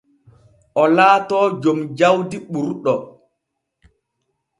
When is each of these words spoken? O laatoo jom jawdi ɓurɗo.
O 0.81 0.83
laatoo 0.95 1.47
jom 1.61 1.79
jawdi 1.97 2.37
ɓurɗo. 2.51 2.93